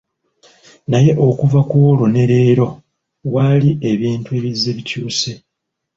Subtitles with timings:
[0.91, 2.67] Naye okuva ku olwo ne leero
[3.33, 5.31] wali ebintu ebizze bikyuka.